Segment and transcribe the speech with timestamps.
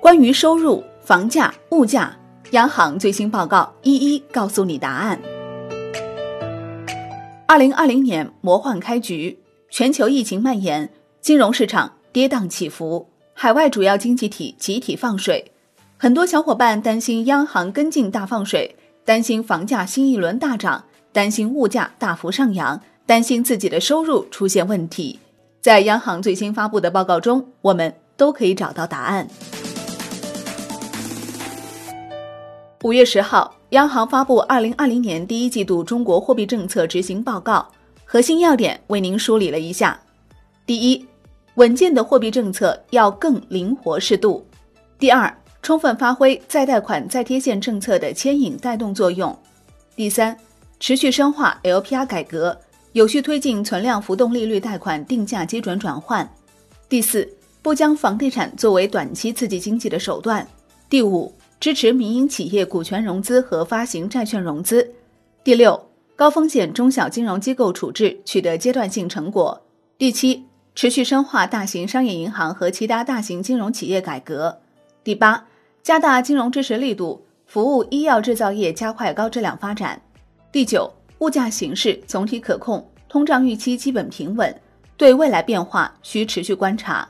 [0.00, 2.16] 关于收入、房价、物价，
[2.52, 5.20] 央行最新报告一一告诉你答案。
[7.46, 10.90] 二零二零年魔幻开局，全球疫情蔓延，
[11.20, 15.52] 金融市场跌宕起伏，海外主要经济体集体放水，
[15.98, 18.74] 很多小伙伴担心央行跟进大放水，
[19.04, 20.82] 担心房价新一轮大涨，
[21.12, 25.20] 担心物价大幅上扬，担心自己的收入出现问题。
[25.60, 29.28] 在央行最新发布的报告中，我们都可以找到答案。
[32.82, 37.68] 五月十号，央行发布二零二零年第一季度中国货币政策执行报告，
[38.06, 40.00] 核心要点为您梳理了一下：
[40.64, 41.06] 第一，
[41.56, 44.42] 稳健的货币政策要更灵活适度；
[44.98, 45.30] 第二，
[45.60, 49.30] 充分发挥再贷款再贴现政策的牵引带动作用；
[49.94, 50.34] 第三，
[50.78, 52.58] 持续深化 LPR 改革，
[52.92, 56.26] 有序推进存量浮动利率贷款定价基准转换；
[56.88, 60.42] 第四，不将房地产作为短期刺激经济的手段；
[60.88, 61.30] 第五。
[61.60, 64.94] 支持民营企业股权融资和发行债券融资。
[65.44, 69.62] 第六，高风险中小金融机构处置取得阶段性成果。
[69.98, 74.58] 第七，持续深化大型商业银行和其他大型金融企业改革。
[75.04, 75.46] 第八，
[75.82, 80.00] 加大金融支持力度，服务医药制造业加快高质量发展。
[80.50, 84.58] 第九，物价形势总体可控，通胀预期基本平稳，
[84.96, 87.06] 对未来变化需持续观察。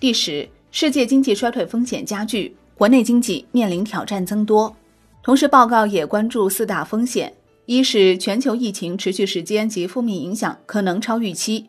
[0.00, 2.56] 第十，世界经济衰退风险加剧。
[2.82, 4.74] 国内经济面临挑战增多，
[5.22, 7.32] 同时报告也关注四大风险：
[7.66, 11.66] 一是全球疫情持续时间及负面影响可能超预期；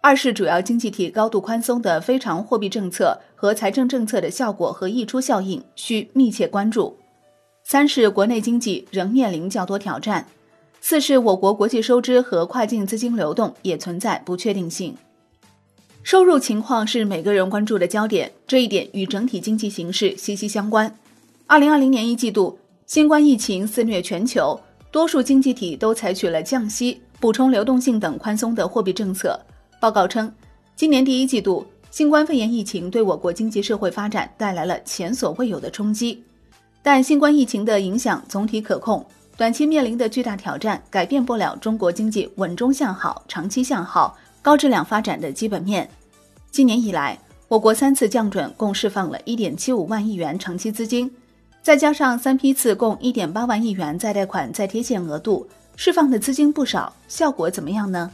[0.00, 6.94] 二是主要经济体高度宽松的非常货币政策和财政政策的效果和溢出效应需密切关注；
[7.64, 10.22] 三是国内经济仍面临较多挑战；
[10.80, 14.94] 四是我国国际收支和跨境资金流动也存在不确定性。
[16.02, 20.92] 收入情况是每个人关注的焦点，这一点与整体经济形势息息相关。
[21.46, 24.58] 二零二零年一季度，新冠疫情肆虐全球，
[24.90, 29.40] 多数经济体都采取了降息、补充流动性等宽松的货币政策。
[29.78, 30.32] 报告称，
[30.74, 36.24] 今年第一季度，新冠肺炎疫情对我国经济社会发展带来了前所未有的冲击，
[36.82, 39.06] 但新冠疫情的影响总体可控，
[39.36, 44.18] 短期面临的巨大挑战改变不了中国经济稳中向好、长期向好。
[44.42, 45.88] 高质量发展的基本面。
[46.50, 51.10] 今年以来，我国三次降准共释放了1.75万亿元长期资金，
[51.62, 58.10] 再加上三批次共1.8万亿元再贷款再贴现额度，释放的资金不少，效果怎么样呢？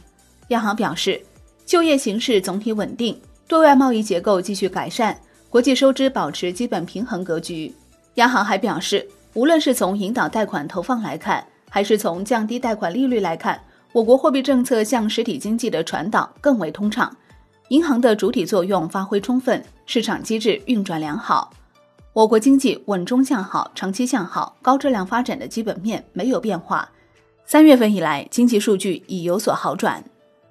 [0.49, 1.19] 央行表示，
[1.65, 5.17] 就业形势总体稳定，对外贸易结构继续改善，
[5.49, 7.73] 国际收支保持基本平衡格局。
[8.15, 13.59] 央行还表示，无论是从引导贷款投放来看，还是从降低贷款利率来看。
[13.91, 17.11] 我国货币政策向实体经济的传导更为通畅，
[17.69, 21.51] 银行的主体作用发挥充分，市场机制运转良好，
[22.13, 26.87] 我国经济稳中向好、长期向好、高质量发展的基本面没有变化。
[27.47, 30.03] 三月份以来，经济数据已有所好转。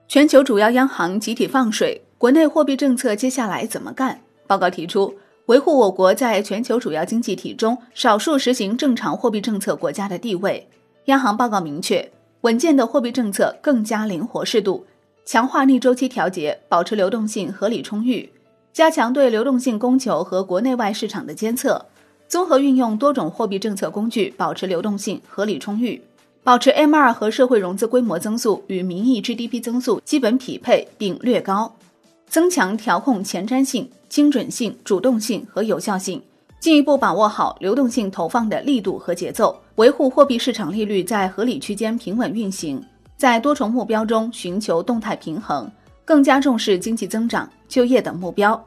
[0.09, 4.21] 全球主要央行集体放水，国内货币政策接下来怎么干？
[4.49, 5.15] 报告提出，
[5.47, 10.69] 维护我国在全球主要经济体中少数实行正常货币政策国家的地位。
[11.05, 12.11] 央行报告明确。
[12.43, 14.87] 稳健的货币政策更加灵活适度，
[15.25, 18.31] 强化逆周期调节，保持流动性合理充裕，
[18.73, 21.85] 加强对流动性供求和国内外市场的监测，
[22.29, 26.01] 综合运用多种货币政策工具，保持流动性合理充裕，
[26.45, 31.75] 保持 M2 和社会融资规模增速与名义 GDP 增速基本匹配并略高，
[32.29, 36.23] 增强调控前瞻性、精准性、主动性和有效性。
[36.61, 42.83] 进一步把握好流动性投放的力度和节奏，维护货币市场利率在合理区间平稳运行，
[43.17, 45.71] 在多重目标中寻求动态平衡，
[46.05, 48.61] 更加重视经济增长、就业等目标，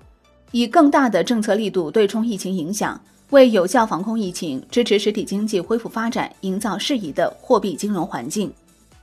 [0.52, 3.00] 以更大的政策力度对冲疫情影响，
[3.32, 8.52] 为有效防控疫情、支持实体经济恢复发展营造适宜的货币金融环境，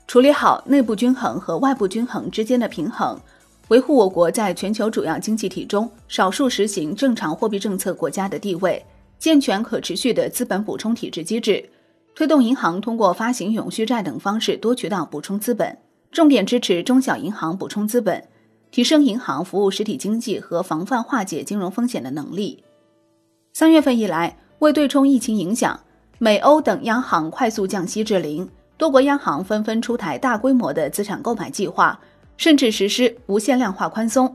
[0.07, 3.21] 处理好内部均衡和外部均衡之间的平衡。
[3.69, 8.83] 维护我国在全球主要经济体中少数实行正常货币政策国家的地位，
[9.19, 11.69] 健全可持续的资本补充体制机制，
[12.15, 15.77] 推动银行通过发行永续债等方式多渠道补充资本，
[16.11, 18.27] 重点支持中小银行补充资本，
[18.71, 22.65] 提升银行服务实体经济和防范化解金融风险的能力。
[23.53, 25.79] 三月份以来，为对冲疫情影响，
[26.17, 28.49] 美欧等央行快速降息至零，
[28.79, 32.01] 多国央行纷纷出台大规模的资产购买计划。
[32.39, 34.35] 甚至实施无限量化宽松，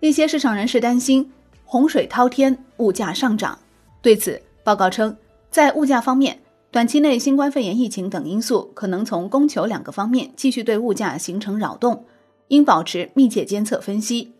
[0.00, 1.32] 一些市场人士担心
[1.64, 3.58] 洪水滔天，物价上涨。
[4.02, 5.16] 对此，报告称，
[5.50, 6.38] 在物价方面，
[6.70, 12.04] 短期内新冠肺炎疫情等因素可能从供求两个方面继续对物价形成扰动，
[12.48, 14.32] 应保持密切监测分析。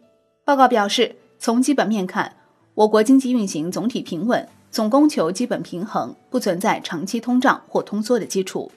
[0.44, 2.36] 报告表示，从基本面看，
[2.74, 8.70] 我国经济运行总体平稳，总供求基本平衡，不存在长期通胀或通缩的基础。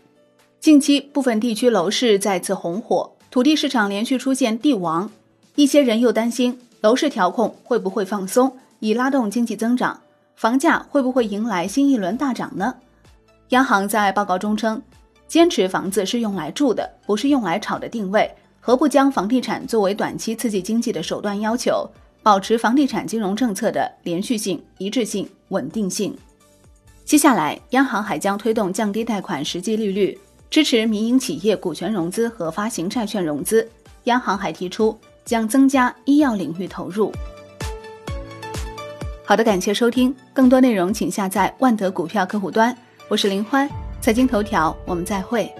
[0.60, 5.12] 近期部分地区楼市再次红火，土地市场连续出现地王，
[5.56, 10.02] 一些人又担心楼市调控会不会放松，以拉动经济增长，
[10.36, 12.74] 房价会不会迎来新一轮大涨呢？
[13.50, 14.82] 央行在报告中称，
[15.28, 21.40] 坚持房子是用来住的，不是用来炒的定位，何不将房地产作为短期刺激经济的手段？
[21.40, 21.88] 要求。
[22.22, 26.14] 保持房地产金融政策的连续性、一致性、稳定性。
[27.06, 33.68] 接下来，央行还将推动降低贷款实际利率，支持民营企业股权融资和发行债券融资。
[34.06, 37.12] 央行还提出将增加医药领域投入。
[39.24, 42.76] 好的，感谢收听，更多内容请下载万德股票客户端。
[43.08, 43.70] 我是林欢，
[44.02, 45.54] 财经头条，我们再会。